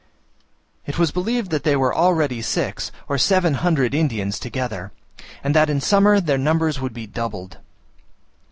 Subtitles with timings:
[0.87, 4.91] It was believed that there were already six or seven hundred Indians together,
[5.43, 7.59] and that in summer their numbers would be doubled.